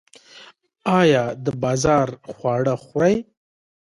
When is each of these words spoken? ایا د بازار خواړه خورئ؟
ایا 0.99 1.23
د 1.43 1.45
بازار 1.63 2.07
خواړه 2.33 2.73
خورئ؟ 2.83 3.15